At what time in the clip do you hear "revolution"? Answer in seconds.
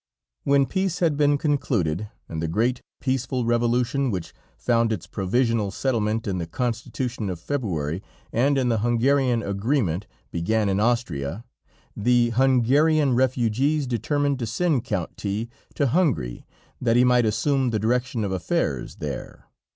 3.45-4.09